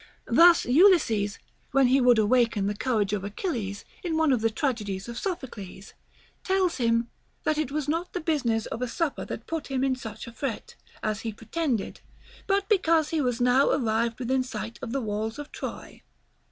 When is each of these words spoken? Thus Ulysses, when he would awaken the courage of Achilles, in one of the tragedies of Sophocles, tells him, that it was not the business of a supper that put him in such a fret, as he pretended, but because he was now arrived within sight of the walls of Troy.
Thus 0.25 0.65
Ulysses, 0.65 1.37
when 1.69 1.85
he 1.85 2.01
would 2.01 2.17
awaken 2.17 2.65
the 2.65 2.73
courage 2.73 3.13
of 3.13 3.23
Achilles, 3.23 3.85
in 4.03 4.17
one 4.17 4.31
of 4.33 4.41
the 4.41 4.49
tragedies 4.49 5.07
of 5.07 5.19
Sophocles, 5.19 5.93
tells 6.43 6.77
him, 6.77 7.11
that 7.43 7.59
it 7.59 7.71
was 7.71 7.87
not 7.87 8.13
the 8.13 8.19
business 8.19 8.65
of 8.65 8.81
a 8.81 8.87
supper 8.87 9.25
that 9.25 9.45
put 9.45 9.67
him 9.67 9.83
in 9.83 9.95
such 9.95 10.25
a 10.25 10.31
fret, 10.31 10.73
as 11.03 11.19
he 11.21 11.31
pretended, 11.31 12.01
but 12.47 12.67
because 12.67 13.09
he 13.09 13.21
was 13.21 13.39
now 13.39 13.69
arrived 13.69 14.17
within 14.17 14.41
sight 14.41 14.79
of 14.81 14.91
the 14.91 15.01
walls 15.01 15.37
of 15.37 15.51
Troy. 15.51 16.01